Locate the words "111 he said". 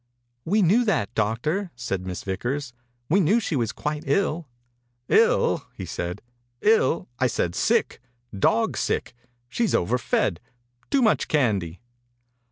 5.05-6.23